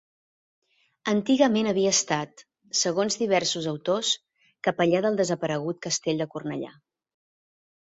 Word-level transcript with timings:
Antigament 1.11 1.69
havia 1.71 1.91
estat, 1.95 2.41
segons 2.79 3.19
diversos 3.25 3.69
autors, 3.73 4.15
capella 4.69 5.05
del 5.09 5.23
desaparegut 5.23 5.85
castell 5.87 6.27
de 6.27 6.31
Cornellà. 6.35 6.75